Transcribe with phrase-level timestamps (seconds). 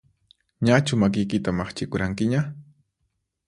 [0.65, 2.41] Ñachu makiykita maqchikuranqiña?